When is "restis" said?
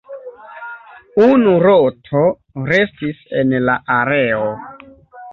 2.69-3.19